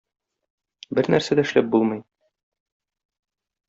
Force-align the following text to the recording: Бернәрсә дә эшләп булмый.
Бернәрсә 1.01 1.39
дә 1.41 1.45
эшләп 1.51 1.71
булмый. 1.77 2.05